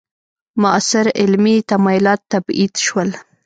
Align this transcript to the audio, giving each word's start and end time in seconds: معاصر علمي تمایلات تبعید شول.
معاصر 0.61 1.05
علمي 1.21 1.55
تمایلات 1.71 2.21
تبعید 2.31 2.73
شول. 2.85 3.09